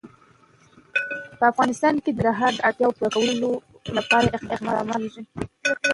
[1.37, 3.49] په افغانستان کې د ننګرهار د اړتیاوو پوره کولو
[3.97, 5.21] لپاره اقدامات کېږي.